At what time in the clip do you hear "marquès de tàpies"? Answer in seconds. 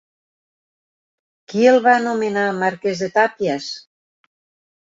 2.63-3.69